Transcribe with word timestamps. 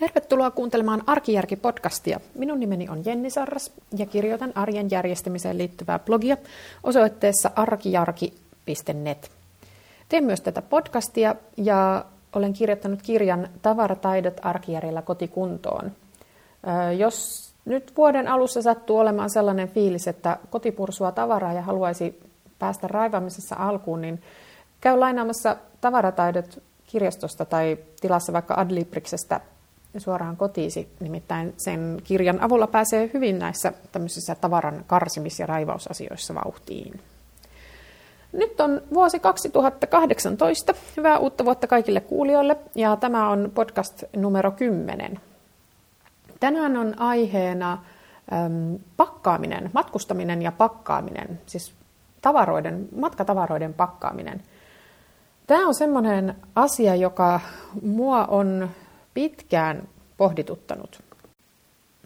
Tervetuloa 0.00 0.50
kuuntelemaan 0.50 1.02
Arkijärki-podcastia. 1.06 2.20
Minun 2.34 2.60
nimeni 2.60 2.88
on 2.88 3.04
Jenni 3.04 3.30
Sarras 3.30 3.72
ja 3.96 4.06
kirjoitan 4.06 4.52
arjen 4.54 4.90
järjestämiseen 4.90 5.58
liittyvää 5.58 5.98
blogia 5.98 6.36
osoitteessa 6.84 7.50
arkijarki.net. 7.56 9.30
Teen 10.08 10.24
myös 10.24 10.40
tätä 10.40 10.62
podcastia 10.62 11.34
ja 11.56 12.04
olen 12.32 12.52
kirjoittanut 12.52 13.02
kirjan 13.02 13.48
Tavarataidot 13.62 14.40
arkijärjellä 14.42 15.02
kotikuntoon. 15.02 15.92
Jos 16.98 17.48
nyt 17.64 17.92
vuoden 17.96 18.28
alussa 18.28 18.62
sattuu 18.62 18.98
olemaan 18.98 19.30
sellainen 19.30 19.68
fiilis, 19.68 20.08
että 20.08 20.38
kotipursua 20.50 21.12
tavaraa 21.12 21.52
ja 21.52 21.62
haluaisi 21.62 22.20
päästä 22.58 22.88
raivaamisessa 22.88 23.56
alkuun, 23.58 24.00
niin 24.00 24.22
käy 24.80 24.98
lainaamassa 24.98 25.56
tavarataidot 25.80 26.62
kirjastosta 26.86 27.44
tai 27.44 27.78
tilassa 28.00 28.32
vaikka 28.32 28.54
Adlibriksestä 28.54 29.40
suoraan 29.98 30.36
kotiisi. 30.36 30.88
Nimittäin 31.00 31.54
sen 31.56 32.00
kirjan 32.04 32.42
avulla 32.42 32.66
pääsee 32.66 33.10
hyvin 33.14 33.38
näissä 33.38 33.72
tämmöisissä 33.92 34.34
tavaran 34.34 34.84
karsimis- 34.86 35.40
ja 35.40 35.46
raivausasioissa 35.46 36.34
vauhtiin. 36.34 37.00
Nyt 38.32 38.60
on 38.60 38.82
vuosi 38.94 39.20
2018. 39.20 40.74
Hyvää 40.96 41.18
uutta 41.18 41.44
vuotta 41.44 41.66
kaikille 41.66 42.00
kuulijoille 42.00 42.56
ja 42.74 42.96
tämä 42.96 43.30
on 43.30 43.52
podcast 43.54 44.04
numero 44.16 44.50
10. 44.50 45.20
Tänään 46.40 46.76
on 46.76 47.00
aiheena 47.00 47.72
äm, 47.72 48.78
pakkaaminen, 48.96 49.70
matkustaminen 49.74 50.42
ja 50.42 50.52
pakkaaminen, 50.52 51.40
siis 51.46 51.72
tavaroiden, 52.22 52.88
matkatavaroiden 52.96 53.74
pakkaaminen. 53.74 54.42
Tämä 55.46 55.66
on 55.66 55.74
semmoinen 55.74 56.36
asia, 56.54 56.94
joka 56.94 57.40
mua 57.82 58.24
on 58.24 58.70
pitkään 59.14 59.88
pohdituttanut. 60.16 61.02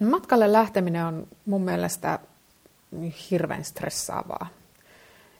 Matkalle 0.00 0.52
lähteminen 0.52 1.04
on 1.04 1.26
mun 1.46 1.62
mielestä 1.62 2.18
hirveän 3.30 3.64
stressaavaa. 3.64 4.46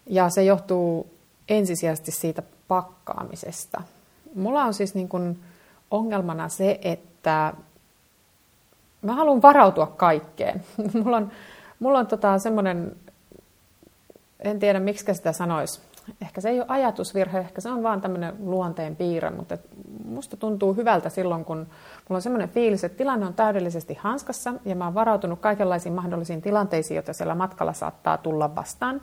Ja 0.07 0.31
se 0.31 0.45
johtuu 0.45 1.15
ensisijaisesti 1.49 2.11
siitä 2.11 2.43
pakkaamisesta. 2.69 3.83
Mulla 4.35 4.65
on 4.65 4.75
siis 4.75 4.95
niin 4.95 5.09
kuin 5.09 5.43
ongelmana 5.91 6.49
se, 6.49 6.79
että 6.83 7.55
mä 9.03 9.15
haluan 9.15 9.43
varautua 9.43 9.87
kaikkeen. 9.87 10.65
mulla 11.05 11.17
on, 11.17 11.33
mulla 11.79 11.99
on 11.99 12.07
tota 12.07 12.39
semmoinen, 12.39 12.97
en 14.41 14.59
tiedä 14.59 14.81
miksi 14.81 15.15
sitä 15.15 15.33
sanoisi, 15.33 15.81
ehkä 16.23 16.41
se 16.41 16.49
ei 16.49 16.61
ole 16.61 16.67
ajatusvirhe, 16.69 17.39
ehkä 17.39 17.61
se 17.61 17.69
on 17.69 17.83
vaan 17.83 18.01
tämmöinen 18.01 18.35
luonteen 18.39 18.97
piirre, 18.97 19.31
mutta 19.31 19.59
musta 20.15 20.37
tuntuu 20.37 20.75
hyvältä 20.75 21.09
silloin, 21.09 21.45
kun 21.45 21.59
mulla 21.59 22.17
on 22.17 22.23
semmoinen 22.23 22.49
fiilis, 22.49 22.85
että 22.85 22.99
tilanne 22.99 23.27
on 23.27 23.35
täydellisesti 23.35 23.95
hanskassa 23.95 24.55
ja 24.65 24.75
mä 24.75 24.85
oon 24.85 24.95
varautunut 24.95 25.41
kaikenlaisiin 25.41 25.95
mahdollisiin 25.95 26.43
tilanteisiin, 26.43 26.97
joita 26.97 27.13
siellä 27.13 27.35
matkalla 27.35 27.73
saattaa 27.73 28.19
tulla 28.19 28.55
vastaan. 28.55 29.01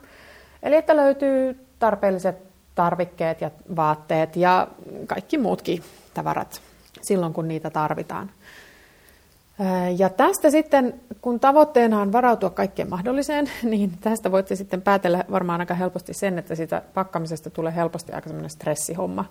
Eli 0.64 0.76
että 0.76 0.96
löytyy 0.96 1.66
tarpeelliset 1.80 2.36
tarvikkeet 2.76 3.42
ja 3.42 3.52
vaatteet 3.76 4.36
ja 4.36 4.68
kaikki 5.08 5.38
muutkin 5.38 5.84
tavarat 6.14 6.62
silloin, 7.02 7.34
kun 7.34 7.48
niitä 7.48 7.70
tarvitaan. 7.70 8.32
Ja 9.98 10.10
tästä 10.10 10.50
sitten, 10.50 11.02
kun 11.22 11.40
tavoitteena 11.40 12.02
on 12.02 12.12
varautua 12.12 12.50
kaikkeen 12.50 12.90
mahdolliseen, 12.90 13.50
niin 13.64 13.92
tästä 14.02 14.32
voitte 14.32 14.56
sitten 14.56 14.82
päätellä 14.82 15.26
varmaan 15.32 15.60
aika 15.60 15.74
helposti 15.74 16.14
sen, 16.14 16.40
että 16.40 16.56
siitä 16.56 16.82
pakkamisesta 16.94 17.50
tulee 17.50 17.76
helposti 17.76 18.12
aika 18.12 18.30
semmoinen 18.30 18.50
stressihomma. 18.50 19.26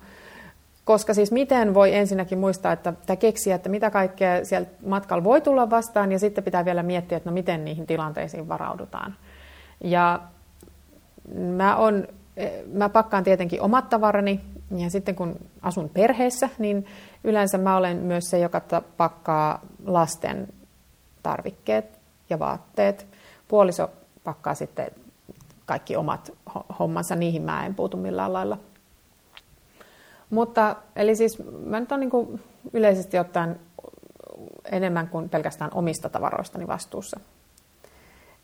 Koska 0.84 1.14
siis 1.14 1.32
miten 1.32 1.74
voi 1.74 1.94
ensinnäkin 1.94 2.38
muistaa, 2.38 2.72
että 2.72 2.92
pitää 2.92 3.16
keksiä, 3.16 3.54
että 3.54 3.68
mitä 3.68 3.90
kaikkea 3.90 4.44
siellä 4.44 4.68
matkalla 4.86 5.24
voi 5.24 5.40
tulla 5.40 5.70
vastaan, 5.70 6.12
ja 6.12 6.18
sitten 6.18 6.44
pitää 6.44 6.64
vielä 6.64 6.82
miettiä, 6.82 7.16
että 7.16 7.30
no 7.30 7.34
miten 7.34 7.64
niihin 7.64 7.86
tilanteisiin 7.86 8.48
varaudutaan. 8.48 9.16
Ja 9.84 10.20
mä, 11.34 11.76
on, 11.76 12.08
mä 12.72 12.88
pakkaan 12.88 13.24
tietenkin 13.24 13.62
omat 13.62 13.88
tavarani, 13.88 14.40
ja 14.76 14.90
sitten 14.90 15.14
kun 15.14 15.36
asun 15.62 15.88
perheessä, 15.88 16.48
niin 16.58 16.86
yleensä 17.24 17.58
mä 17.58 17.76
olen 17.76 17.96
myös 17.96 18.24
se, 18.30 18.38
joka 18.38 18.62
pakkaa 18.96 19.60
lasten 19.86 20.48
tarvikkeet 21.22 21.98
ja 22.30 22.38
vaatteet. 22.38 23.06
Puoliso 23.48 23.90
pakkaa 24.24 24.54
sitten 24.54 24.90
kaikki 25.66 25.96
omat 25.96 26.32
hommansa, 26.78 27.16
niihin 27.16 27.42
mä 27.42 27.66
en 27.66 27.74
puutu 27.74 27.96
millään 27.96 28.32
lailla. 28.32 28.58
Mutta 30.30 30.76
eli 30.96 31.16
siis 31.16 31.38
mä 31.64 31.80
nyt 31.80 31.92
on 31.92 32.00
niin 32.00 32.40
yleisesti 32.72 33.18
ottaen 33.18 33.60
enemmän 34.72 35.08
kuin 35.08 35.28
pelkästään 35.28 35.70
omista 35.74 36.08
tavaroistani 36.08 36.66
vastuussa. 36.66 37.20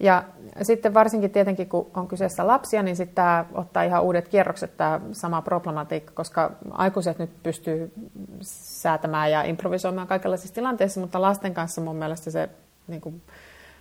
Ja 0.01 0.25
sitten 0.63 0.95
varsinkin 0.95 1.31
tietenkin, 1.31 1.69
kun 1.69 1.91
on 1.95 2.09
kyseessä 2.09 2.47
lapsia, 2.47 2.83
niin 2.83 2.97
sitten 2.97 3.15
tämä 3.15 3.45
ottaa 3.55 3.83
ihan 3.83 4.03
uudet 4.03 4.29
kierrokset 4.29 4.77
tämä 4.77 5.01
sama 5.13 5.43
problematiikka, 5.43 6.13
koska 6.15 6.53
aikuiset 6.71 7.19
nyt 7.19 7.43
pystyy 7.43 7.93
säätämään 8.41 9.31
ja 9.31 9.43
improvisoimaan 9.43 10.07
kaikenlaisissa 10.07 10.55
tilanteissa, 10.55 11.01
mutta 11.01 11.23
lasten 11.23 11.55
kanssa 11.55 11.81
mun 11.81 11.97
mielestä 11.97 12.31
se 12.31 12.49
niin 12.87 13.01
kuin, 13.01 13.23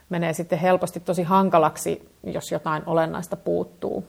menee 0.09 0.33
sitten 0.33 0.59
helposti 0.59 0.99
tosi 0.99 1.23
hankalaksi, 1.23 2.09
jos 2.23 2.51
jotain 2.51 2.83
olennaista 2.85 3.35
puuttuu. 3.35 4.03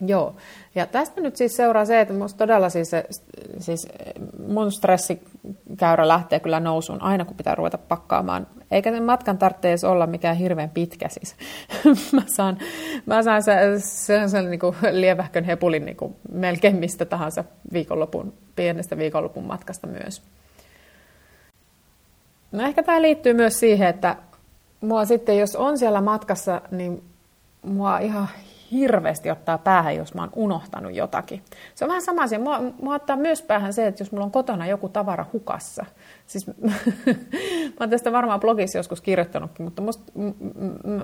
Joo, 0.00 0.34
ja 0.74 0.86
tästä 0.86 1.20
nyt 1.20 1.36
siis 1.36 1.56
seuraa 1.56 1.84
se, 1.84 2.00
että 2.00 2.14
minusta 2.14 2.38
todella 2.38 2.68
siis, 2.68 2.90
se, 2.90 3.04
siis 3.58 3.88
mun 4.48 4.72
stressikäyrä 4.72 6.08
lähtee 6.08 6.40
kyllä 6.40 6.60
nousuun 6.60 7.02
aina, 7.02 7.24
kun 7.24 7.36
pitää 7.36 7.54
ruveta 7.54 7.78
pakkaamaan. 7.78 8.46
Eikä 8.70 8.90
sen 8.90 9.02
matkan 9.02 9.38
tarvitse 9.38 9.68
edes 9.68 9.84
olla 9.84 10.06
mikään 10.06 10.36
hirveän 10.36 10.70
pitkä 10.70 11.08
siis. 11.08 11.36
mä 12.12 12.22
saan, 12.26 12.58
mä 13.06 13.22
saan 13.22 13.42
se, 13.42 13.56
se, 13.78 14.28
se 14.28 14.42
niin 14.42 14.60
kuin 14.60 14.76
lievähkön 14.90 15.44
hepulin 15.44 15.84
niin 15.84 15.96
kuin 15.96 16.16
melkein 16.32 16.76
mistä 16.76 17.04
tahansa 17.04 17.44
viikonlopun, 17.72 18.32
pienestä 18.56 18.98
viikonlopun 18.98 19.44
matkasta 19.44 19.86
myös. 19.86 20.22
No 22.52 22.62
ehkä 22.62 22.82
tämä 22.82 23.02
liittyy 23.02 23.34
myös 23.34 23.60
siihen, 23.60 23.88
että 23.88 24.16
mua 24.80 25.04
sitten, 25.04 25.38
jos 25.38 25.56
on 25.56 25.78
siellä 25.78 26.00
matkassa, 26.00 26.60
niin 26.70 27.02
mua 27.62 27.98
ihan 27.98 28.28
hirveästi 28.70 29.30
ottaa 29.30 29.58
päähän, 29.58 29.96
jos 29.96 30.14
mä 30.14 30.20
oon 30.20 30.30
unohtanut 30.36 30.94
jotakin. 30.94 31.42
Se 31.74 31.84
on 31.84 31.88
vähän 31.88 32.02
sama 32.02 32.22
asia. 32.22 32.38
Mua, 32.38 32.60
mua 32.82 32.94
ottaa 32.94 33.16
myös 33.16 33.42
päähän 33.42 33.72
se, 33.72 33.86
että 33.86 34.02
jos 34.02 34.12
mulla 34.12 34.24
on 34.24 34.30
kotona 34.30 34.66
joku 34.66 34.88
tavara 34.88 35.26
hukassa. 35.32 35.84
Siis, 36.26 36.46
mä 37.66 37.80
oon 37.80 37.90
tästä 37.90 38.12
varmaan 38.12 38.40
blogissa 38.40 38.78
joskus 38.78 39.00
kirjoittanutkin, 39.00 39.64
mutta 39.64 39.82
musta, 39.82 40.12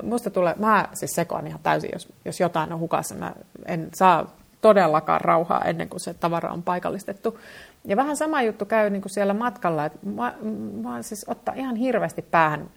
musta 0.03 0.31
tulee, 0.31 0.55
mä 0.59 0.89
siis 0.93 1.15
sekoan 1.15 1.47
ihan 1.47 1.61
täysin, 1.63 1.91
jos, 1.93 2.13
jos 2.25 2.41
jotain 2.41 2.73
on 2.73 2.81
hukassa. 2.81 3.15
Mä 3.15 3.33
en 3.67 3.89
saa 3.95 4.37
todellakaan 4.61 5.21
rauhaa 5.21 5.65
ennen 5.65 5.89
kuin 5.89 6.01
se 6.01 6.15
tavara 6.15 6.53
on 6.53 6.63
paikallistettu. 6.63 7.39
Ja 7.85 7.97
vähän 7.97 8.17
sama 8.17 8.43
juttu 8.43 8.65
käy 8.65 8.91
niin 8.91 9.03
kuin 9.03 9.13
siellä 9.13 9.35
matkalla, 9.35 9.85
että 9.85 9.99
mä, 10.03 10.35
mä 10.83 11.03
siis 11.03 11.25
ottaa 11.29 11.55
ihan 11.55 11.77
hirveästi 11.77 12.23
päähän, 12.23 12.71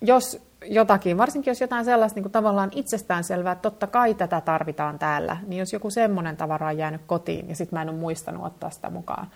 jos 0.00 0.47
jotakin, 0.64 1.18
varsinkin 1.18 1.50
jos 1.50 1.60
jotain 1.60 1.84
sellaista 1.84 2.16
niin 2.16 2.22
kuin 2.22 2.32
tavallaan 2.32 2.70
itsestäänselvää, 2.74 3.52
että 3.52 3.70
totta 3.70 3.86
kai 3.86 4.14
tätä 4.14 4.40
tarvitaan 4.40 4.98
täällä, 4.98 5.36
niin 5.46 5.58
jos 5.58 5.72
joku 5.72 5.90
semmoinen 5.90 6.36
tavara 6.36 6.66
on 6.66 6.78
jäänyt 6.78 7.00
kotiin 7.06 7.48
ja 7.48 7.56
sitten 7.56 7.76
mä 7.76 7.82
en 7.82 7.88
ole 7.88 7.98
muistanut 7.98 8.46
ottaa 8.46 8.70
sitä 8.70 8.90
mukaan, 8.90 9.28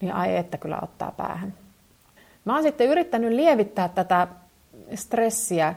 niin 0.00 0.12
ai 0.12 0.36
että 0.36 0.58
kyllä 0.58 0.78
ottaa 0.82 1.12
päähän. 1.16 1.54
Mä 2.44 2.54
oon 2.54 2.62
sitten 2.62 2.88
yrittänyt 2.88 3.32
lievittää 3.32 3.88
tätä 3.88 4.28
stressiä 4.94 5.74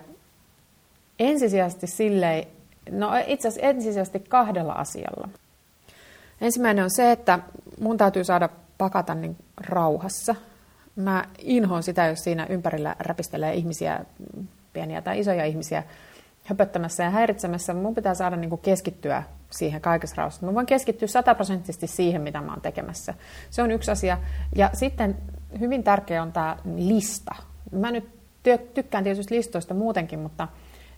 ensisijaisesti 1.19 1.87
silleen, 1.87 2.47
no 2.91 3.11
itse 3.27 3.47
asiassa 3.47 3.67
ensisijaisesti 3.67 4.19
kahdella 4.19 4.73
asialla. 4.73 5.29
Ensimmäinen 6.41 6.83
on 6.83 6.91
se, 6.91 7.11
että 7.11 7.39
mun 7.79 7.97
täytyy 7.97 8.23
saada 8.23 8.49
pakata 8.77 9.15
niin 9.15 9.37
rauhassa. 9.57 10.35
Mä 10.95 11.25
inhoon 11.37 11.83
sitä, 11.83 12.07
jos 12.07 12.23
siinä 12.23 12.45
ympärillä 12.49 12.95
räpistelee 12.99 13.53
ihmisiä 13.53 14.05
pieniä 14.77 15.01
tai 15.01 15.19
isoja 15.19 15.45
ihmisiä 15.45 15.83
höpöttämässä 16.43 17.03
ja 17.03 17.09
häiritsemässä. 17.09 17.73
Mun 17.73 17.95
pitää 17.95 18.13
saada 18.13 18.35
niin 18.35 18.49
kuin 18.49 18.61
keskittyä 18.61 19.23
siihen 19.49 19.81
kaikessa 19.81 20.15
rauhassa. 20.17 20.45
Mä 20.45 20.53
voin 20.53 20.65
keskittyä 20.65 21.07
sataprosenttisesti 21.07 21.87
siihen, 21.87 22.21
mitä 22.21 22.41
mä 22.41 22.51
oon 22.51 22.61
tekemässä. 22.61 23.13
Se 23.49 23.61
on 23.61 23.71
yksi 23.71 23.91
asia. 23.91 24.17
Ja 24.55 24.69
sitten 24.73 25.17
hyvin 25.59 25.83
tärkeä 25.83 26.23
on 26.23 26.31
tämä 26.31 26.57
lista. 26.75 27.35
Mä 27.71 27.91
nyt 27.91 28.09
tykkään 28.73 29.03
tietysti 29.03 29.35
listoista 29.35 29.73
muutenkin, 29.73 30.19
mutta 30.19 30.47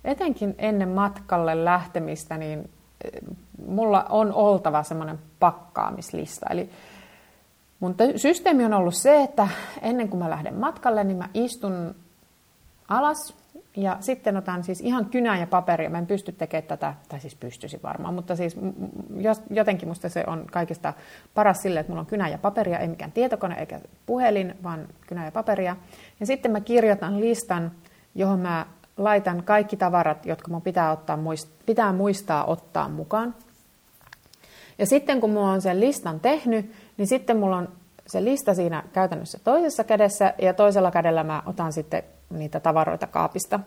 etenkin 0.06 0.56
ennen 0.58 0.90
matkalle 0.90 1.66
lähtemistä, 1.66 2.38
niin 2.38 2.70
eh, 3.04 3.22
mulla 3.68 4.04
on 4.10 4.34
oltava 4.34 4.84
semmoinen 4.84 5.20
pakkaamislista. 5.40 6.46
Eli 6.50 6.70
mun 7.80 7.96
systeemi 8.16 8.66
on 8.66 8.74
ollut 8.74 8.96
se, 8.96 9.24
että 9.24 9.48
ennen 9.82 10.10
kuin 10.10 10.20
mä 10.20 10.30
lähden 10.30 10.56
matkalle, 10.56 11.04
niin 11.04 11.18
mä 11.18 11.30
istun 11.34 11.96
alas 12.88 13.40
Ja 13.78 13.98
sitten 14.00 14.38
otan 14.38 14.64
siis 14.64 14.82
ihan 14.82 15.06
kynää 15.06 15.38
ja 15.38 15.48
paperia. 15.48 15.90
Mä 15.90 15.98
en 15.98 16.08
pysty 16.08 16.32
tekemään 16.32 16.68
tätä, 16.68 16.94
tai 17.10 17.20
siis 17.20 17.36
pystyisin 17.36 17.80
varmaan, 17.84 18.14
mutta 18.14 18.36
siis 18.36 18.58
jotenkin 19.50 19.88
musta 19.88 20.10
se 20.10 20.24
on 20.28 20.46
kaikista 20.52 20.94
paras 21.34 21.62
sille, 21.62 21.80
että 21.80 21.92
mulla 21.92 22.02
on 22.02 22.06
kynää 22.06 22.30
ja 22.30 22.38
paperia, 22.38 22.80
ei 22.80 22.88
mikään 22.88 23.12
tietokone 23.12 23.56
eikä 23.60 23.80
puhelin, 24.06 24.56
vaan 24.64 24.88
kynää 25.08 25.26
ja 25.26 25.32
paperia. 25.32 25.76
Ja 26.20 26.26
sitten 26.26 26.52
mä 26.52 26.62
kirjoitan 26.62 27.20
listan, 27.20 27.72
johon 28.16 28.40
mä 28.40 28.66
laitan 28.98 29.44
kaikki 29.44 29.78
tavarat, 29.78 30.26
jotka 30.26 30.52
mun 30.52 30.62
pitää, 30.62 30.92
ottaa, 30.92 31.20
pitää 31.66 31.94
muistaa 31.94 32.46
ottaa 32.46 32.90
mukaan. 32.90 33.36
Ja 34.78 34.86
sitten 34.86 35.22
kun 35.22 35.30
mulla 35.30 35.52
on 35.52 35.62
sen 35.62 35.80
listan 35.80 36.20
tehnyt, 36.20 36.72
niin 36.98 37.08
sitten 37.08 37.38
mulla 37.38 37.58
on 37.58 37.70
se 38.08 38.24
lista 38.24 38.54
siinä 38.54 38.84
käytännössä 38.94 39.40
toisessa 39.44 39.84
kädessä 39.84 40.34
ja 40.42 40.54
toisella 40.54 40.92
kädellä 40.92 41.24
mä 41.24 41.44
otan 41.46 41.74
sitten 41.74 42.04
niitä 42.30 42.60
tavaroita 42.60 43.08
kaapista. 43.08 43.60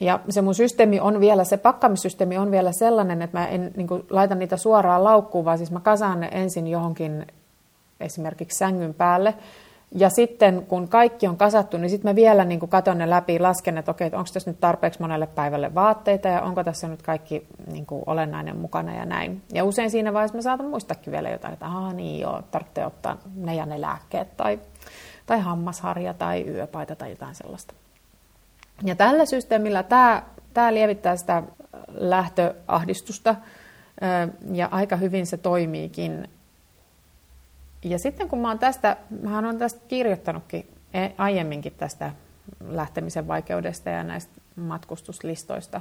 Ja 0.00 0.20
se 0.28 0.42
mun 0.42 0.54
systeemi 0.54 1.00
on 1.00 1.20
vielä, 1.20 1.44
se 1.44 1.56
pakkamissysteemi 1.56 2.38
on 2.38 2.50
vielä 2.50 2.72
sellainen, 2.72 3.22
että 3.22 3.38
mä 3.38 3.46
en 3.46 3.72
niin 3.76 3.86
kuin, 3.86 4.06
laita 4.10 4.34
niitä 4.34 4.56
suoraan 4.56 5.04
laukkuun, 5.04 5.44
vaan 5.44 5.58
siis 5.58 5.70
mä 5.70 5.80
kasaan 5.80 6.20
ne 6.20 6.28
ensin 6.32 6.66
johonkin 6.66 7.26
esimerkiksi 8.00 8.58
sängyn 8.58 8.94
päälle. 8.94 9.34
Ja 9.94 10.10
sitten 10.10 10.66
kun 10.66 10.88
kaikki 10.88 11.26
on 11.26 11.36
kasattu, 11.36 11.76
niin 11.76 11.90
sitten 11.90 12.10
mä 12.10 12.14
vielä 12.14 12.44
niin 12.44 12.60
kuin 12.60 12.70
katon 12.70 12.98
ne 12.98 13.10
läpi, 13.10 13.38
lasken, 13.38 13.78
että 13.78 13.90
okei, 13.90 14.06
onko 14.06 14.30
tässä 14.32 14.50
nyt 14.50 14.60
tarpeeksi 14.60 15.00
monelle 15.00 15.26
päivälle 15.26 15.74
vaatteita 15.74 16.28
ja 16.28 16.42
onko 16.42 16.64
tässä 16.64 16.88
nyt 16.88 17.02
kaikki 17.02 17.46
niin 17.72 17.86
kuin 17.86 18.02
olennainen 18.06 18.56
mukana 18.56 18.94
ja 18.94 19.04
näin. 19.04 19.42
Ja 19.52 19.64
usein 19.64 19.90
siinä 19.90 20.12
vaiheessa 20.12 20.38
mä 20.38 20.42
saatan 20.42 20.66
muistakin 20.66 21.12
vielä 21.12 21.30
jotain, 21.30 21.54
että 21.54 21.66
aah 21.66 21.94
niin 21.94 22.20
joo, 22.20 22.42
tarvitsee 22.50 22.86
ottaa 22.86 23.18
ne 23.34 23.54
ja 23.54 23.66
ne 23.66 23.80
lääkkeet 23.80 24.36
tai, 24.36 24.58
tai 25.26 25.40
hammasharja 25.40 26.14
tai 26.14 26.44
yöpaita 26.48 26.96
tai 26.96 27.10
jotain 27.10 27.34
sellaista. 27.34 27.74
Ja 28.84 28.96
tällä 28.96 29.26
systeemillä 29.26 29.82
tämä, 29.82 30.22
tämä 30.54 30.74
lievittää 30.74 31.16
sitä 31.16 31.42
lähtöahdistusta 31.88 33.34
ja 34.52 34.68
aika 34.70 34.96
hyvin 34.96 35.26
se 35.26 35.36
toimiikin 35.36 36.28
ja 37.90 37.98
sitten 37.98 38.28
kun 38.28 38.38
mä 38.38 38.48
oon 38.48 38.58
tästä, 38.58 38.96
mä 39.22 39.36
oon 39.36 39.58
tästä 39.58 39.80
kirjoittanutkin 39.88 40.66
e, 40.94 41.08
aiemminkin 41.18 41.72
tästä 41.76 42.12
lähtemisen 42.68 43.28
vaikeudesta 43.28 43.90
ja 43.90 44.02
näistä 44.02 44.32
matkustuslistoista, 44.56 45.80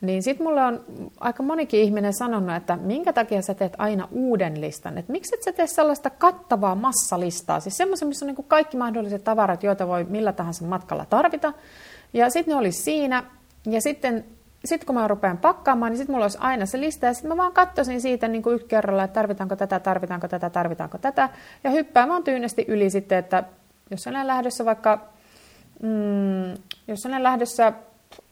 niin 0.00 0.22
sitten 0.22 0.46
mulle 0.46 0.62
on 0.62 0.84
aika 1.20 1.42
monikin 1.42 1.80
ihminen 1.80 2.14
sanonut, 2.14 2.56
että 2.56 2.76
minkä 2.76 3.12
takia 3.12 3.42
sä 3.42 3.54
teet 3.54 3.72
aina 3.78 4.08
uuden 4.10 4.60
listan. 4.60 4.98
Että 4.98 5.12
miksi 5.12 5.34
et 5.34 5.42
sä 5.42 5.52
tee 5.52 5.66
sellaista 5.66 6.10
kattavaa 6.10 6.74
massalistaa, 6.74 7.60
siis 7.60 7.76
semmoisen, 7.76 8.08
missä 8.08 8.26
on 8.26 8.34
niin 8.34 8.48
kaikki 8.48 8.76
mahdolliset 8.76 9.24
tavarat, 9.24 9.62
joita 9.62 9.88
voi 9.88 10.04
millä 10.04 10.32
tahansa 10.32 10.64
matkalla 10.64 11.04
tarvita. 11.04 11.52
Ja 12.12 12.30
sitten 12.30 12.52
ne 12.52 12.58
olisi 12.58 12.82
siinä, 12.82 13.24
ja 13.66 13.80
sitten 13.80 14.24
sitten 14.64 14.86
kun 14.86 14.94
mä 14.94 15.08
rupean 15.08 15.38
pakkaamaan, 15.38 15.92
niin 15.92 15.98
sitten 15.98 16.14
mulla 16.14 16.24
olisi 16.24 16.38
aina 16.40 16.66
se 16.66 16.80
lista, 16.80 17.06
ja 17.06 17.14
sitten 17.14 17.28
mä 17.28 17.36
vaan 17.36 17.52
katsoisin 17.52 18.00
siitä 18.00 18.28
niin 18.28 18.42
kuin 18.42 18.54
yksi 18.54 18.66
kerralla, 18.66 19.04
että 19.04 19.14
tarvitaanko 19.14 19.56
tätä, 19.56 19.80
tarvitaanko 19.80 20.28
tätä, 20.28 20.50
tarvitaanko 20.50 20.98
tätä, 20.98 21.28
ja 21.64 21.70
hyppään 21.70 22.08
vaan 22.08 22.24
tyynesti 22.24 22.64
yli 22.68 22.90
sitten, 22.90 23.18
että 23.18 23.44
jos 23.90 24.06
olen 24.06 24.26
lähdössä 24.26 24.64
vaikka, 24.64 25.08
mm, 25.82 26.54
jos 26.88 27.06
olen 27.06 27.22
lähdössä 27.22 27.72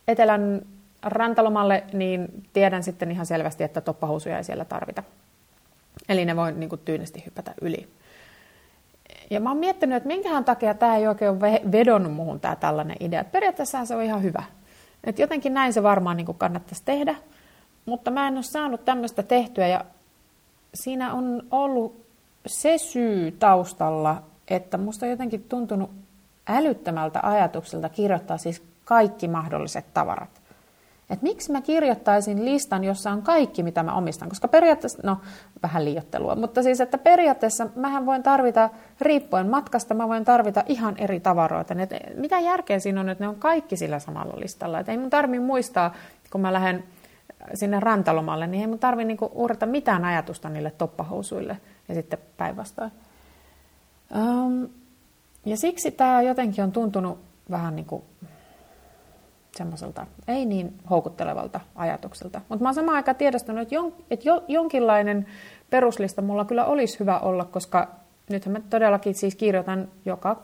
etelän 0.08 0.62
rantalomalle, 1.02 1.84
niin 1.92 2.44
tiedän 2.52 2.82
sitten 2.82 3.10
ihan 3.10 3.26
selvästi, 3.26 3.64
että 3.64 3.80
toppahousuja 3.80 4.36
ei 4.36 4.44
siellä 4.44 4.64
tarvita. 4.64 5.02
Eli 6.08 6.24
ne 6.24 6.36
voi 6.36 6.52
niin 6.52 6.68
kuin 6.68 6.80
tyynesti 6.84 7.22
hypätä 7.26 7.54
yli. 7.60 7.88
Ja 9.30 9.40
mä 9.40 9.50
oon 9.50 9.58
miettinyt, 9.58 9.96
että 9.96 10.06
minkähän 10.06 10.44
takia 10.44 10.74
tämä 10.74 10.96
ei 10.96 11.08
oikein 11.08 11.30
ole 11.30 11.60
vedonnut 11.72 12.12
muuhun 12.12 12.40
tämä 12.40 12.56
tällainen 12.56 12.96
idea. 13.00 13.24
Periaatteessa 13.24 13.84
se 13.84 13.96
on 13.96 14.02
ihan 14.02 14.22
hyvä. 14.22 14.42
Et 15.04 15.18
jotenkin 15.18 15.54
näin 15.54 15.72
se 15.72 15.82
varmaan 15.82 16.16
niin 16.16 16.34
kannattaisi 16.38 16.82
tehdä, 16.84 17.16
mutta 17.86 18.10
mä 18.10 18.28
en 18.28 18.34
ole 18.34 18.42
saanut 18.42 18.84
tämmöistä 18.84 19.22
tehtyä 19.22 19.68
ja 19.68 19.84
siinä 20.74 21.12
on 21.12 21.42
ollut 21.50 22.06
se 22.46 22.78
syy 22.78 23.30
taustalla, 23.30 24.22
että 24.48 24.78
musta 24.78 25.06
on 25.06 25.10
jotenkin 25.10 25.42
tuntunut 25.42 25.90
älyttömältä 26.48 27.20
ajatukselta 27.22 27.88
kirjoittaa 27.88 28.38
siis 28.38 28.62
kaikki 28.84 29.28
mahdolliset 29.28 29.84
tavarat. 29.94 30.41
Et 31.12 31.22
miksi 31.22 31.52
mä 31.52 31.60
kirjoittaisin 31.60 32.44
listan, 32.44 32.84
jossa 32.84 33.10
on 33.10 33.22
kaikki, 33.22 33.62
mitä 33.62 33.82
mä 33.82 33.94
omistan? 33.94 34.28
Koska 34.28 34.48
periaatteessa, 34.48 34.98
no 35.04 35.18
vähän 35.62 35.84
liiottelua, 35.84 36.36
mutta 36.36 36.62
siis, 36.62 36.80
että 36.80 36.98
periaatteessa 36.98 37.66
mähän 37.76 38.06
voin 38.06 38.22
tarvita, 38.22 38.70
riippuen 39.00 39.50
matkasta, 39.50 39.94
mä 39.94 40.08
voin 40.08 40.24
tarvita 40.24 40.64
ihan 40.66 40.94
eri 40.98 41.20
tavaroita. 41.20 41.74
Et 41.78 41.90
mitä 42.16 42.40
järkeä 42.40 42.78
siinä 42.78 43.00
on, 43.00 43.08
että 43.08 43.24
ne 43.24 43.28
on 43.28 43.36
kaikki 43.36 43.76
sillä 43.76 43.98
samalla 43.98 44.40
listalla? 44.40 44.78
Et 44.78 44.88
ei 44.88 44.98
mun 44.98 45.10
tarvi 45.10 45.38
muistaa, 45.38 45.94
kun 46.30 46.40
mä 46.40 46.52
lähden 46.52 46.84
sinne 47.54 47.80
rantalomalle, 47.80 48.46
niin 48.46 48.60
ei 48.60 48.66
mun 48.66 48.78
tarvi 48.78 49.04
niinku 49.04 49.30
uhrata 49.34 49.66
mitään 49.66 50.04
ajatusta 50.04 50.48
niille 50.48 50.70
toppahousuille 50.70 51.56
ja 51.88 51.94
sitten 51.94 52.18
päinvastoin. 52.36 52.90
Um, 54.16 54.68
ja 55.46 55.56
siksi 55.56 55.90
tämä 55.90 56.22
jotenkin 56.22 56.64
on 56.64 56.72
tuntunut 56.72 57.18
vähän 57.50 57.76
niin 57.76 57.86
kuin 57.86 58.02
semmoiselta 59.56 60.06
ei 60.28 60.44
niin 60.44 60.74
houkuttelevalta 60.90 61.60
ajatukselta. 61.76 62.40
Mutta 62.48 62.62
mä 62.62 62.68
oon 62.68 62.74
samaan 62.74 62.96
aikaan 62.96 63.16
tiedostanut, 63.16 63.62
että, 63.62 63.74
jon, 63.74 63.92
että 64.10 64.28
jo, 64.28 64.44
jonkinlainen 64.48 65.26
peruslista 65.70 66.22
mulla 66.22 66.44
kyllä 66.44 66.64
olisi 66.64 67.00
hyvä 67.00 67.18
olla, 67.18 67.44
koska 67.44 67.88
nythän 68.30 68.52
mä 68.52 68.60
todellakin 68.70 69.14
siis 69.14 69.34
kirjoitan 69.34 69.88
joka, 70.04 70.36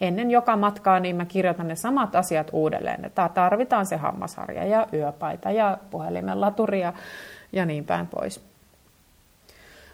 ennen 0.00 0.30
joka 0.30 0.56
matkaa, 0.56 1.00
niin 1.00 1.16
mä 1.16 1.24
kirjoitan 1.24 1.68
ne 1.68 1.76
samat 1.76 2.14
asiat 2.14 2.50
uudelleen. 2.52 3.04
Että 3.04 3.30
tarvitaan 3.34 3.86
se 3.86 3.96
hammasharja 3.96 4.64
ja 4.64 4.86
yöpaita 4.92 5.50
ja 5.50 5.78
puhelimen 5.90 6.40
laturia 6.40 6.92
ja 7.52 7.66
niin 7.66 7.84
päin 7.84 8.06
pois. 8.06 8.40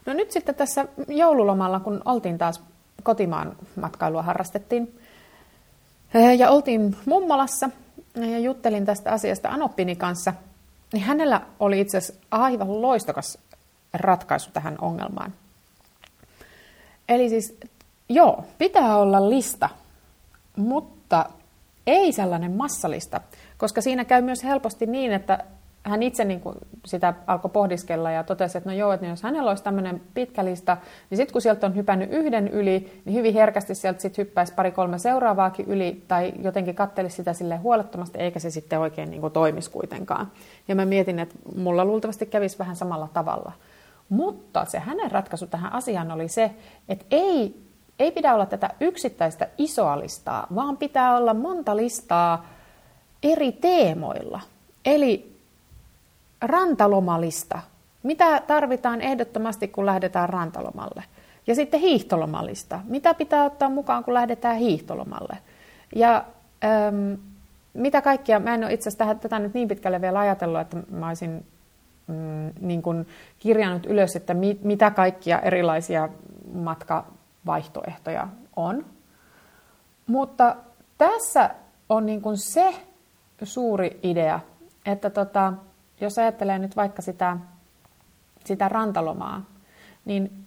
No 0.06 0.12
nyt 0.12 0.31
sitten 0.31 0.55
tässä 0.55 0.87
joululomalla, 1.09 1.81
kun 1.81 2.03
oltiin 2.05 2.39
taas 2.39 2.62
kotimaan 3.03 3.56
matkailua 3.81 4.23
harrastettiin, 4.23 5.00
ja 6.39 6.50
oltiin 6.50 6.97
mummolassa, 7.06 7.71
ja 8.14 8.38
juttelin 8.38 8.87
tästä 8.87 9.12
asiasta 9.12 9.49
Anoppini 9.49 9.96
kanssa, 9.96 10.34
niin 10.93 11.05
hänellä 11.05 11.40
oli 11.60 11.81
itse 11.81 11.99
asiassa 11.99 12.22
aivan 12.31 12.82
loistokas 12.82 13.38
ratkaisu 13.93 14.50
tähän 14.50 14.76
ongelmaan. 14.81 15.32
Eli 17.08 17.28
siis, 17.28 17.56
joo, 18.08 18.44
pitää 18.58 18.96
olla 18.96 19.31
lista, 19.31 19.69
mutta 20.56 21.26
ei 21.87 22.12
sellainen 22.12 22.52
massalista, 22.52 23.20
koska 23.58 23.81
siinä 23.81 24.05
käy 24.05 24.22
myös 24.22 24.44
helposti 24.44 24.87
niin, 24.87 25.12
että 25.12 25.44
hän 25.82 26.02
itse 26.02 26.25
niin 26.25 26.40
kuin 26.40 26.56
sitä 26.86 27.14
alkoi 27.26 27.50
pohdiskella 27.50 28.10
ja 28.10 28.25
totesi, 28.25 28.58
että 28.58 28.70
no 28.70 28.76
joo, 28.76 28.92
että 28.92 29.06
jos 29.06 29.22
hänellä 29.22 29.50
olisi 29.50 29.62
tämmöinen 29.62 30.00
pitkä 30.14 30.44
lista, 30.44 30.76
niin 31.10 31.16
sitten 31.16 31.32
kun 31.32 31.42
sieltä 31.42 31.66
on 31.66 31.76
hypännyt 31.76 32.12
yhden 32.12 32.48
yli, 32.48 33.02
niin 33.04 33.16
hyvin 33.16 33.34
herkästi 33.34 33.75
sieltä 33.75 34.00
sitten 34.00 34.25
hyppäisi 34.25 34.54
pari-kolme 34.54 34.99
seuraavaakin 34.99 35.66
yli 35.66 36.04
tai 36.08 36.32
jotenkin 36.42 36.75
kattelisi 36.75 37.16
sitä 37.16 37.32
sille 37.32 37.56
huolettomasti, 37.56 38.18
eikä 38.18 38.38
se 38.38 38.50
sitten 38.50 38.78
oikein 38.78 39.11
niin 39.11 39.20
kuin 39.20 39.32
toimisi 39.32 39.70
kuitenkaan. 39.70 40.32
Ja 40.68 40.75
mä 40.75 40.85
mietin, 40.85 41.18
että 41.18 41.35
mulla 41.56 41.85
luultavasti 41.85 42.26
kävisi 42.26 42.58
vähän 42.58 42.76
samalla 42.76 43.08
tavalla. 43.12 43.52
Mutta 44.08 44.64
se 44.64 44.78
hänen 44.78 45.11
ratkaisu 45.11 45.47
tähän 45.47 45.73
asiaan 45.73 46.11
oli 46.11 46.28
se, 46.28 46.50
että 46.88 47.04
ei, 47.11 47.62
ei 47.99 48.12
pidä 48.12 48.35
olla 48.35 48.47
tätä 48.47 48.70
yksittäistä 48.80 49.49
isoa 49.58 50.00
listaa, 50.00 50.47
vaan 50.54 50.76
pitää 50.76 51.16
olla 51.16 51.35
monta 51.35 51.76
listaa 51.76 52.47
eri 53.23 53.52
teemoilla. 53.52 54.40
Eli 54.85 55.38
rantalomalista. 56.40 57.61
Mitä 58.02 58.42
tarvitaan 58.47 59.00
ehdottomasti, 59.00 59.68
kun 59.68 59.87
lähdetään 59.87 60.28
rantalomalle? 60.28 61.04
Ja 61.47 61.54
sitten 61.54 61.80
hiihtolomalista. 61.80 62.80
Mitä 62.85 63.14
pitää 63.14 63.45
ottaa 63.45 63.68
mukaan, 63.68 64.04
kun 64.04 64.14
lähdetään 64.14 64.57
hiihtolomalle? 64.57 65.38
Ja 65.95 66.25
äm, 66.64 67.18
mitä 67.75 68.02
kaikkia, 68.02 68.40
mä 68.40 68.54
en 68.54 68.64
ole 68.64 68.73
itse 68.73 68.88
asiassa 68.88 69.14
tätä 69.14 69.38
nyt 69.38 69.54
niin 69.54 69.68
pitkälle 69.68 70.00
vielä 70.00 70.18
ajatellut, 70.18 70.61
että 70.61 70.76
mä 70.90 71.09
olisin 71.09 71.47
mm, 72.07 72.50
niin 72.61 72.83
kuin 72.83 73.07
kirjannut 73.38 73.87
ylös, 73.87 74.16
että 74.16 74.35
mi, 74.35 74.59
mitä 74.62 74.90
kaikkia 74.90 75.40
erilaisia 75.40 76.09
matkavaihtoehtoja 76.52 78.28
on. 78.57 78.85
Mutta 80.07 80.57
tässä 80.99 81.50
on 81.88 82.07
niin 82.07 82.23
kuin 82.23 82.37
se 82.37 82.75
suuri 83.42 84.00
idea, 84.02 84.40
että 84.87 85.11
tota, 85.11 85.52
jos 86.00 86.19
ajattelee 86.19 86.59
nyt 86.59 86.76
vaikka 86.76 87.02
sitä, 87.02 87.37
sitä 88.45 88.69
rantalomaa, 88.69 89.45
niin, 90.05 90.47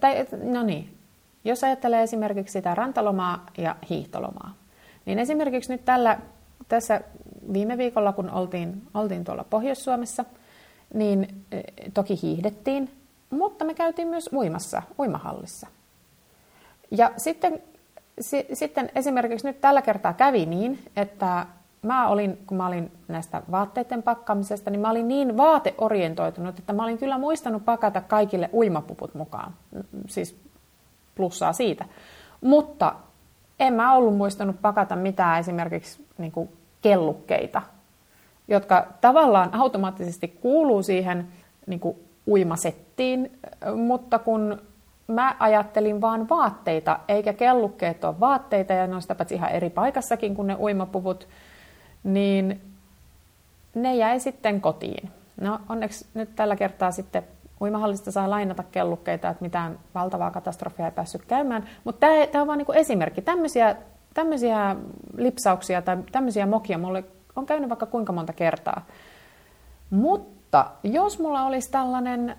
tai, 0.00 0.26
no 0.42 0.62
niin, 0.62 0.98
jos 1.44 1.64
ajattelee 1.64 2.02
esimerkiksi 2.02 2.52
sitä 2.52 2.74
rantalomaa 2.74 3.46
ja 3.58 3.76
hiihtolomaa, 3.90 4.54
niin 5.06 5.18
esimerkiksi 5.18 5.72
nyt 5.72 5.84
tällä, 5.84 6.18
tässä 6.68 7.00
viime 7.52 7.78
viikolla, 7.78 8.12
kun 8.12 8.30
oltiin, 8.30 8.82
oltiin 8.94 9.24
tuolla 9.24 9.44
Pohjois-Suomessa, 9.44 10.24
niin 10.94 11.44
toki 11.94 12.22
hiihdettiin, 12.22 12.90
mutta 13.30 13.64
me 13.64 13.74
käytiin 13.74 14.08
myös 14.08 14.30
uimassa, 14.32 14.82
uimahallissa. 14.98 15.66
Ja 16.90 17.10
sitten 17.16 17.62
sitten 18.52 18.90
esimerkiksi 18.94 19.46
nyt 19.46 19.60
tällä 19.60 19.82
kertaa 19.82 20.12
kävi 20.12 20.46
niin, 20.46 20.78
että 20.96 21.46
mä 21.84 22.08
olin, 22.08 22.38
kun 22.46 22.56
mä 22.56 22.66
olin 22.66 22.92
näistä 23.08 23.42
vaatteiden 23.50 24.02
pakkaamisesta, 24.02 24.70
niin 24.70 24.80
mä 24.80 24.90
olin 24.90 25.08
niin 25.08 25.36
vaateorientoitunut, 25.36 26.58
että 26.58 26.72
mä 26.72 26.82
olin 26.82 26.98
kyllä 26.98 27.18
muistanut 27.18 27.64
pakata 27.64 28.00
kaikille 28.00 28.50
uimapuput 28.52 29.14
mukaan. 29.14 29.52
Siis 30.06 30.36
plussaa 31.14 31.52
siitä. 31.52 31.84
Mutta 32.40 32.94
en 33.60 33.74
mä 33.74 33.94
ollut 33.94 34.16
muistanut 34.16 34.56
pakata 34.62 34.96
mitään 34.96 35.40
esimerkiksi 35.40 36.06
niin 36.18 36.32
kuin 36.32 36.48
kellukkeita, 36.82 37.62
jotka 38.48 38.86
tavallaan 39.00 39.54
automaattisesti 39.54 40.28
kuuluu 40.28 40.82
siihen 40.82 41.28
niin 41.66 41.80
kuin 41.80 41.96
uimasettiin, 42.26 43.38
mutta 43.76 44.18
kun 44.18 44.62
mä 45.06 45.36
ajattelin 45.38 46.00
vaan 46.00 46.28
vaatteita, 46.28 46.98
eikä 47.08 47.32
kellukkeet 47.32 48.04
ole 48.04 48.20
vaatteita, 48.20 48.72
ja 48.72 48.86
ne 48.86 48.94
on 48.94 49.02
sitä 49.02 49.16
ihan 49.30 49.50
eri 49.50 49.70
paikassakin 49.70 50.34
kuin 50.34 50.46
ne 50.46 50.56
uimapuvut, 50.60 51.28
niin 52.04 52.60
ne 53.74 53.94
jäi 53.94 54.20
sitten 54.20 54.60
kotiin. 54.60 55.10
No 55.40 55.60
onneksi 55.68 56.06
nyt 56.14 56.36
tällä 56.36 56.56
kertaa 56.56 56.90
sitten 56.90 57.22
uimahallista 57.60 58.10
saa 58.10 58.30
lainata 58.30 58.62
kellukkeita, 58.72 59.28
että 59.28 59.44
mitään 59.44 59.78
valtavaa 59.94 60.30
katastrofia 60.30 60.86
ei 60.86 60.92
päässyt 60.92 61.24
käymään. 61.24 61.68
Mutta 61.84 62.06
tämä 62.32 62.42
on 62.42 62.48
vain 62.48 62.58
niinku 62.58 62.72
esimerkki. 62.72 63.22
Tämmöisiä, 63.22 63.76
tämmöisiä 64.14 64.76
lipsauksia 65.16 65.82
tai 65.82 65.96
tämmöisiä 66.12 66.46
mokia 66.46 66.78
mulle 66.78 67.04
on 67.36 67.46
käynyt 67.46 67.68
vaikka 67.68 67.86
kuinka 67.86 68.12
monta 68.12 68.32
kertaa. 68.32 68.86
Mutta 69.90 70.70
jos 70.82 71.18
mulla 71.18 71.46
olisi 71.46 71.70
tällainen 71.70 72.36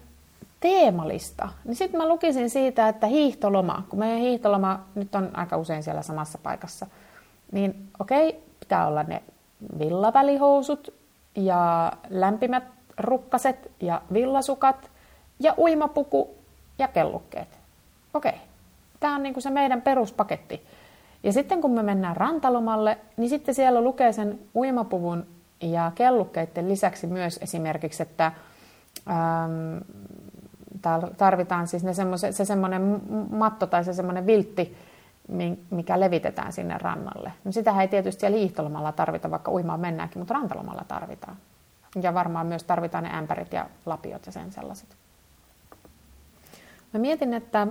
teemalista, 0.60 1.50
niin 1.66 1.76
sitten 1.76 2.02
mä 2.02 2.08
lukisin 2.08 2.50
siitä, 2.50 2.88
että 2.88 3.08
hiihtoloma, 3.08 3.84
kun 3.90 4.00
meidän 4.00 4.20
hiihtoloma 4.20 4.80
nyt 4.96 5.16
on 5.16 5.30
aika 5.34 5.58
usein 5.58 5.84
siellä 5.84 6.02
samassa 6.02 6.38
paikassa, 6.44 6.88
niin 7.52 7.88
okei, 8.00 8.44
pitää 8.60 8.88
olla 8.88 9.04
ne 9.04 9.24
villavälihousut 9.80 10.94
ja 11.36 11.92
lämpimät 12.10 12.64
rukkaset 12.98 13.72
ja 13.82 14.02
villasukat 14.14 14.92
ja 15.40 15.54
uimapuku 15.58 16.36
ja 16.80 16.88
kellukkeet. 16.88 17.48
Okei, 18.14 18.34
tämä 19.00 19.16
on 19.16 19.24
niinku 19.24 19.42
se 19.42 19.50
meidän 19.50 19.82
peruspaketti. 19.82 20.62
Ja 21.24 21.34
sitten 21.34 21.62
kun 21.62 21.72
me 21.72 21.84
mennään 21.84 22.18
rantalomalle, 22.18 22.98
niin 23.18 23.30
sitten 23.30 23.56
siellä 23.56 23.82
lukee 23.82 24.12
sen 24.12 24.40
uimapuvun 24.56 25.26
ja 25.62 25.92
kellukkeiden 25.96 26.70
lisäksi 26.70 27.08
myös 27.08 27.40
esimerkiksi, 27.42 28.04
että 28.04 28.32
ähm, 29.10 29.78
tarvitaan 31.18 31.68
siis 31.68 31.84
ne 31.84 31.94
se 32.32 32.46
semmoinen 32.46 33.02
matto 33.32 33.68
tai 33.68 33.84
se 33.84 33.94
semmoinen 33.94 34.26
viltti, 34.26 34.78
mikä 35.70 36.00
levitetään 36.00 36.54
sinne 36.54 36.78
rannalle. 36.78 37.32
No 37.44 37.52
sitä 37.52 37.82
ei 37.82 37.88
tietysti 37.88 38.20
siellä 38.20 38.38
liihtolomalla 38.38 38.92
tarvita, 38.92 39.32
vaikka 39.32 39.52
uimaan 39.52 39.80
mennäänkin, 39.80 40.20
mutta 40.20 40.34
rantalomalla 40.34 40.86
tarvitaan. 40.88 41.38
Ja 42.02 42.14
varmaan 42.14 42.48
myös 42.48 42.64
tarvitaan 42.64 43.04
ne 43.04 43.18
ämpärit 43.18 43.54
ja 43.54 43.70
lapiot 43.86 44.26
ja 44.26 44.32
sen 44.32 44.52
sellaiset. 44.52 44.90
Mä 46.94 47.00
mietin, 47.00 47.34
että 47.34 47.68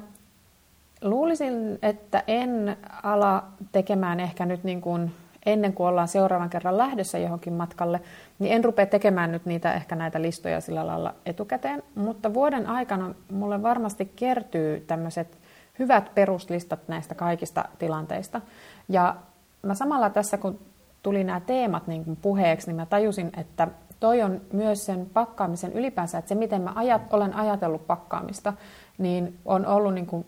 luulisin, 1.02 1.78
että 1.82 2.22
en 2.26 2.76
ala 3.02 3.44
tekemään 3.72 4.20
ehkä 4.20 4.46
nyt 4.46 4.64
niin 4.64 4.80
kuin 4.80 5.14
ennen 5.46 5.72
kuin 5.72 5.86
ollaan 5.86 6.08
seuraavan 6.08 6.50
kerran 6.50 6.78
lähdössä 6.78 7.18
johonkin 7.18 7.52
matkalle, 7.52 8.00
niin 8.38 8.52
en 8.52 8.64
rupea 8.64 8.86
tekemään 8.86 9.32
nyt 9.32 9.46
niitä 9.46 9.74
ehkä 9.74 9.96
näitä 9.96 10.22
listoja 10.22 10.60
sillä 10.60 10.86
lailla 10.86 11.14
etukäteen, 11.26 11.82
mutta 11.94 12.34
vuoden 12.34 12.66
aikana 12.66 13.14
mulle 13.32 13.62
varmasti 13.62 14.12
kertyy 14.16 14.84
tämmöiset 14.86 15.38
hyvät 15.78 16.14
peruslistat 16.14 16.88
näistä 16.88 17.14
kaikista 17.14 17.64
tilanteista. 17.78 18.40
Ja 18.88 19.16
mä 19.62 19.74
samalla 19.74 20.10
tässä, 20.10 20.38
kun 20.38 20.58
tuli 21.02 21.24
nämä 21.24 21.40
teemat 21.40 21.86
niin 21.86 22.04
kuin 22.04 22.16
puheeksi, 22.16 22.66
niin 22.66 22.76
mä 22.76 22.86
tajusin, 22.86 23.32
että 23.36 23.68
toi 24.00 24.22
on 24.22 24.40
myös 24.52 24.86
sen 24.86 25.10
pakkaamisen 25.14 25.72
ylipäänsä, 25.72 26.18
että 26.18 26.28
se 26.28 26.34
miten 26.34 26.62
mä 26.62 26.72
ajat, 26.74 27.02
olen 27.12 27.36
ajatellut 27.36 27.86
pakkaamista, 27.86 28.52
niin 28.98 29.38
on 29.44 29.66
ollut 29.66 29.94
niin 29.94 30.06
kuin, 30.06 30.26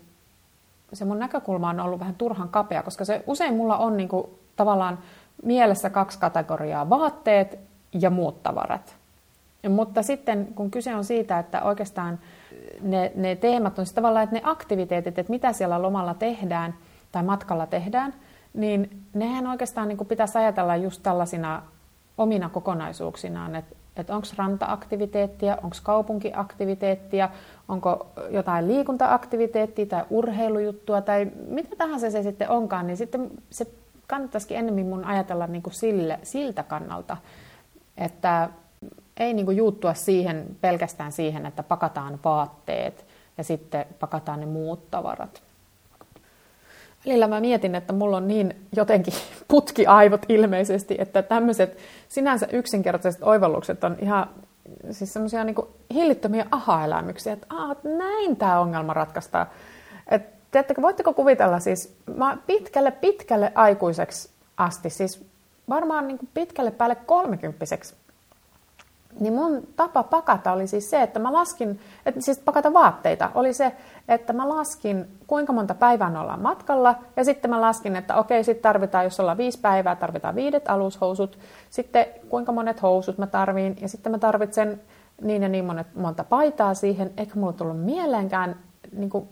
se 0.93 1.05
mun 1.05 1.19
näkökulma 1.19 1.71
on 1.71 1.81
ollut 1.81 2.01
vähän 2.01 2.15
turhan 2.15 2.49
kapea, 2.49 2.83
koska 2.83 3.05
se 3.05 3.25
usein 3.27 3.55
mulla 3.55 3.77
on 3.77 3.97
niin 3.97 4.09
kuin, 4.09 4.27
tavallaan 4.57 4.99
mielessä 5.43 5.91
kaksi 5.91 6.19
kategoriaa, 6.19 6.91
vaatteet 6.91 7.59
ja 7.93 8.11
muut 8.11 8.43
tavarat. 8.43 8.97
Mutta 9.69 10.03
sitten 10.03 10.47
kun 10.55 10.71
kyse 10.71 10.95
on 10.95 11.05
siitä, 11.05 11.39
että 11.39 11.63
oikeastaan 11.63 12.19
ne, 12.81 13.13
ne 13.15 13.37
teemat 13.37 13.79
on 13.79 13.87
tavallaan, 13.95 14.25
että 14.25 14.37
ne 14.37 14.43
aktiviteetit, 14.45 15.19
että 15.19 15.31
mitä 15.31 15.53
siellä 15.53 15.83
lomalla 15.83 16.15
tehdään 16.15 16.75
tai 17.13 17.23
matkalla 17.23 17.67
tehdään, 17.67 18.15
niin 18.55 19.03
nehän 19.15 19.47
oikeastaan 19.47 19.89
niin 19.89 19.99
kuin 19.99 20.09
pitäisi 20.09 20.39
ajatella 20.39 20.77
just 20.77 21.03
tällaisina 21.03 21.63
omina 22.19 22.49
kokonaisuuksinaan, 22.49 23.55
että, 23.55 23.77
että 23.97 24.15
onko 24.15 24.27
ranta-aktiviteettia, 24.37 25.57
onko 25.63 25.77
kaupunkiaktiviteettia, 25.83 27.29
onko 27.69 28.07
jotain 28.31 28.69
liikunta-aktiviteettia 28.69 29.87
tai 29.87 30.05
urheilujuttua 30.11 31.01
tai 31.01 31.31
mitä 31.49 31.77
tahansa 31.77 32.11
se 32.11 32.23
sitten 32.23 32.51
onkaan, 32.51 32.87
niin 32.87 32.97
sitten 32.97 33.31
se 33.51 33.67
kannattaisikin 34.07 34.57
ennemmin 34.57 34.87
mun 34.87 35.05
ajatella 35.05 35.47
niin 35.47 35.63
kuin 35.63 35.75
sille, 35.75 36.19
siltä 36.23 36.63
kannalta, 36.63 37.17
että 37.97 38.49
ei 39.17 39.35
niin 39.35 39.47
kuin 39.47 39.57
juuttua 39.57 39.95
siihen, 39.95 40.47
pelkästään 40.61 41.13
siihen, 41.13 41.47
että 41.47 41.63
pakataan 41.63 42.19
vaatteet 42.25 43.05
ja 43.39 43.45
sitten 43.45 43.87
pakataan 44.01 44.41
ne 44.41 44.47
muut 44.47 44.91
tavarat. 44.91 45.43
Välillä 47.07 47.27
mä 47.27 47.41
mietin, 47.41 47.75
että 47.75 47.93
mulla 47.93 48.17
on 48.17 48.29
niin 48.29 48.57
jotenkin 48.77 49.15
putkiaivot 49.49 50.27
ilmeisesti, 50.29 50.97
että 50.99 51.23
tämmöiset 51.23 51.79
sinänsä 52.09 52.47
yksinkertaiset 52.53 53.23
oivallukset 53.23 53.85
on 53.85 53.97
ihan 54.01 54.29
siis 54.91 55.13
semmoisia 55.13 55.45
niin 55.45 55.57
hillittömiä 55.95 56.47
aha-elämyksiä, 56.51 57.33
että 57.33 57.47
Aa, 57.51 57.77
näin 57.85 58.37
tämä 58.37 58.61
ongelma 58.61 58.95
ratkaistaan. 58.95 59.47
Et, 60.09 60.23
teettekö, 60.51 60.83
voitteko 60.83 61.15
kuvitella 61.15 61.61
siis, 61.61 61.97
mä 62.17 62.39
pitkälle 62.47 62.91
pitkälle 62.91 63.53
aikuiseksi 63.55 64.31
asti, 64.57 64.91
siis 64.91 65.27
varmaan 65.69 66.09
niin 66.09 66.19
pitkälle 66.35 66.71
päälle 66.71 66.95
kolmekymppiseksi 66.95 67.95
niin 69.21 69.33
mun 69.33 69.69
tapa 69.77 70.03
pakata 70.03 70.53
oli 70.53 70.67
siis 70.67 70.91
se, 70.91 71.03
että 71.03 71.19
mä 71.19 71.33
laskin, 71.33 71.81
että 72.07 72.21
siis 72.21 72.39
pakata 72.39 72.73
vaatteita, 72.73 73.31
oli 73.35 73.53
se, 73.53 73.73
että 74.09 74.33
mä 74.33 74.49
laskin, 74.49 75.09
kuinka 75.27 75.53
monta 75.53 75.75
päivää 75.75 76.11
me 76.11 76.19
ollaan 76.19 76.43
matkalla, 76.43 76.95
ja 77.17 77.25
sitten 77.25 77.51
mä 77.51 77.61
laskin, 77.61 77.97
että 77.97 78.17
okei, 78.17 78.45
sitten 78.45 78.63
tarvitaan, 78.63 79.05
jos 79.05 79.21
ollaan 79.21 79.39
viisi 79.39 79.61
päivää, 79.61 79.97
tarvitaan 79.97 80.35
viidet 80.35 80.69
alushousut, 80.69 81.39
sitten 81.71 82.07
kuinka 82.29 82.53
monet 82.53 82.83
housut 82.83 83.19
mä 83.19 83.27
tarviin, 83.27 83.77
ja 83.81 83.89
sitten 83.89 84.13
mä 84.13 84.19
tarvitsen 84.19 84.81
niin 85.23 85.43
ja 85.43 85.49
niin 85.49 85.65
monet, 85.65 85.95
monta 85.95 86.25
paitaa 86.25 86.75
siihen, 86.75 87.13
eikä 87.17 87.35
mulla 87.35 87.53
tullut 87.53 87.85
mieleenkään, 87.85 88.57
niin 88.93 89.11
kuin, 89.11 89.29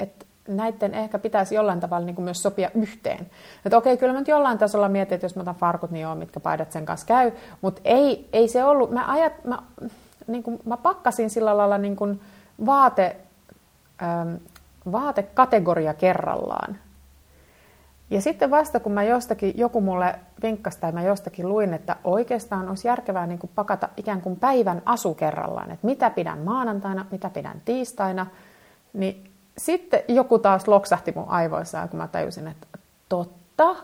että 0.00 0.26
näiden 0.48 0.94
ehkä 0.94 1.18
pitäisi 1.18 1.54
jollain 1.54 1.80
tavalla 1.80 2.06
niin 2.06 2.14
kuin 2.14 2.24
myös 2.24 2.42
sopia 2.42 2.70
yhteen. 2.74 3.26
Että 3.64 3.76
okei, 3.76 3.96
kyllä 3.96 4.12
mä 4.12 4.18
nyt 4.18 4.28
jollain 4.28 4.58
tasolla 4.58 4.88
mietin, 4.88 5.14
että 5.14 5.24
jos 5.24 5.36
mä 5.36 5.42
otan 5.42 5.54
farkut, 5.54 5.90
niin 5.90 6.02
joo, 6.02 6.14
mitkä 6.14 6.40
paidat 6.40 6.72
sen 6.72 6.86
kanssa 6.86 7.06
käy. 7.06 7.32
Mutta 7.60 7.80
ei, 7.84 8.28
ei 8.32 8.48
se 8.48 8.64
ollut, 8.64 8.90
mä, 8.90 9.12
ajat, 9.12 9.44
mä, 9.44 9.58
niin 10.26 10.42
kuin, 10.42 10.60
mä 10.64 10.76
pakkasin 10.76 11.30
sillä 11.30 11.56
lailla 11.56 11.78
niin 11.78 11.96
kuin 11.96 12.20
vaate, 12.66 13.16
ähm, 14.02 14.34
vaatekategoria 14.92 15.94
kerrallaan. 15.94 16.78
Ja 18.10 18.20
sitten 18.20 18.50
vasta 18.50 18.80
kun 18.80 18.92
mä 18.92 19.02
jostakin, 19.02 19.52
joku 19.56 19.80
mulle 19.80 20.18
vinkkasi 20.42 20.80
tai 20.80 20.92
mä 20.92 21.02
jostakin 21.02 21.48
luin, 21.48 21.74
että 21.74 21.96
oikeastaan 22.04 22.68
olisi 22.68 22.88
järkevää 22.88 23.26
niin 23.26 23.38
kuin 23.38 23.50
pakata 23.54 23.88
ikään 23.96 24.20
kuin 24.20 24.36
päivän 24.36 24.82
asu 24.84 25.14
kerrallaan, 25.14 25.70
että 25.70 25.86
mitä 25.86 26.10
pidän 26.10 26.38
maanantaina, 26.38 27.06
mitä 27.10 27.30
pidän 27.30 27.62
tiistaina, 27.64 28.26
niin 28.92 29.33
sitten 29.58 30.02
joku 30.08 30.38
taas 30.38 30.68
loksahti 30.68 31.12
mun 31.16 31.28
aivoissaan, 31.28 31.88
kun 31.88 32.00
mä 32.00 32.08
tajusin, 32.08 32.48
että 32.48 32.66
totta, 33.08 33.76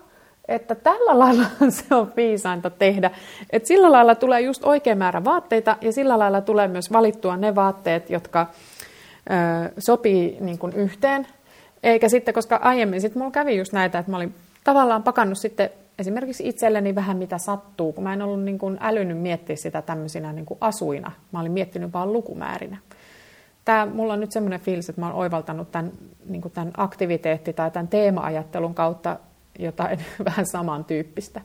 että 0.49 0.75
tällä 0.75 1.19
lailla 1.19 1.45
se 1.69 1.95
on 1.95 2.13
viisainta 2.17 2.71
tehdä. 2.71 3.11
Että 3.51 3.67
sillä 3.67 3.93
lailla 3.93 4.15
tulee 4.15 4.41
just 4.41 4.65
oikea 4.65 4.97
määrä 4.97 5.25
vaatteita 5.25 5.77
ja 5.81 5.93
sillä 5.93 6.19
lailla 6.19 6.41
tulee 6.41 6.69
myös 6.69 6.93
valittua 6.93 7.37
ne 7.37 7.55
vaatteet, 7.55 8.11
jotka 8.11 8.47
ö, 8.51 9.73
sopii 9.79 10.37
niin 10.41 10.59
kuin 10.59 10.73
yhteen. 10.73 11.27
Eikä 11.83 12.09
sitten, 12.09 12.35
koska 12.35 12.57
aiemmin 12.57 13.01
sitten 13.01 13.19
mulla 13.19 13.31
kävi 13.31 13.57
just 13.57 13.73
näitä, 13.73 13.99
että 13.99 14.11
mä 14.11 14.17
olin 14.17 14.35
tavallaan 14.65 15.03
pakannut 15.03 15.39
sitten 15.39 15.71
esimerkiksi 15.99 16.49
itselleni 16.49 16.95
vähän 16.95 17.17
mitä 17.17 17.39
sattuu, 17.39 17.93
kun 17.93 18.05
mä 18.05 18.13
en 18.13 18.23
ollut 18.23 18.43
niin 18.43 18.59
kuin 18.59 18.79
älynyt 18.81 19.19
miettiä 19.19 19.57
sitä 19.57 19.83
tämmöisinä 19.83 20.33
niin 20.33 20.47
kuin 20.47 20.59
asuina. 20.61 21.13
Mä 21.33 21.41
olin 21.41 21.53
miettinyt 21.53 21.93
vaan 21.93 22.13
lukumäärinä 22.13 22.77
tämä, 23.71 23.87
mulla 23.87 24.13
on 24.13 24.21
nyt 24.21 24.33
semmoinen 24.33 24.61
fiilis, 24.61 24.89
että 24.89 25.01
mä 25.01 25.07
oon 25.07 25.17
oivaltanut 25.17 25.73
tämän, 25.73 25.93
niin 26.29 26.43
tämän 26.55 26.73
aktiviteetti- 26.77 27.53
tai 27.53 27.71
tämän 27.71 27.89
teema-ajattelun 27.89 28.75
kautta 28.75 29.17
jotain 29.59 29.99
vähän 30.25 30.47
samantyyppistä. 30.47 31.41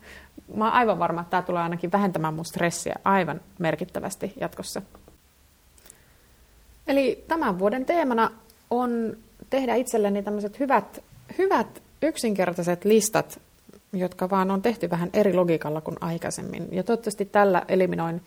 Mä 0.56 0.66
oon 0.66 0.74
aivan 0.74 1.00
varma, 1.00 1.22
että 1.22 1.32
tämä 1.32 1.42
tulee 1.42 1.64
ainakin 1.64 1.92
vähentämään 1.92 2.34
mun 2.34 2.46
stressiä 2.46 2.96
aivan 3.04 3.42
merkittävästi 3.60 4.34
jatkossa. 4.42 4.82
Eli 6.88 7.24
tämän 7.28 7.60
vuoden 7.60 7.86
teemana 7.86 8.32
on 8.70 9.18
tehdä 9.50 9.76
itselleni 9.76 10.24
tämmöiset 10.24 10.60
hyvät, 10.60 11.04
hyvät 11.38 11.82
yksinkertaiset 12.02 12.86
listat, 12.86 13.40
jotka 13.94 14.30
vaan 14.30 14.52
on 14.52 14.62
tehty 14.62 14.90
vähän 14.90 15.10
eri 15.14 15.34
logiikalla 15.34 15.82
kuin 15.82 15.98
aikaisemmin. 16.02 16.68
Ja 16.72 16.84
toivottavasti 16.84 17.26
tällä 17.26 17.66
eliminoin 17.68 18.22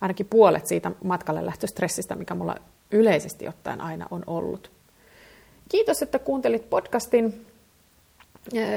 ainakin 0.00 0.26
puolet 0.26 0.66
siitä 0.66 0.90
matkalle 1.04 1.46
lähtöstressistä, 1.46 2.14
mikä 2.14 2.34
mulla 2.34 2.56
yleisesti 2.92 3.48
ottaen 3.48 3.80
aina 3.80 4.06
on 4.10 4.22
ollut. 4.26 4.70
Kiitos, 5.68 6.02
että 6.02 6.18
kuuntelit 6.18 6.70
podcastin. 6.70 7.46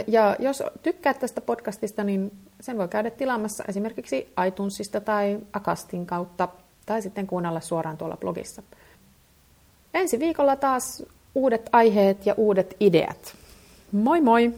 Ja 0.07 0.35
jos 0.39 0.63
tykkäät 0.83 1.19
tästä 1.19 1.41
podcastista, 1.41 2.03
niin 2.03 2.31
sen 2.61 2.77
voi 2.77 2.87
käydä 2.87 3.09
tilaamassa 3.09 3.63
esimerkiksi 3.67 4.33
iTunesista 4.47 5.01
tai 5.01 5.39
Akastin 5.53 6.05
kautta 6.05 6.47
tai 6.85 7.01
sitten 7.01 7.27
kuunnella 7.27 7.59
suoraan 7.59 7.97
tuolla 7.97 8.17
blogissa. 8.17 8.63
Ensi 9.93 10.19
viikolla 10.19 10.55
taas 10.55 11.03
uudet 11.35 11.69
aiheet 11.71 12.25
ja 12.25 12.33
uudet 12.37 12.75
ideat. 12.79 13.35
Moi 13.91 14.21
moi! 14.21 14.53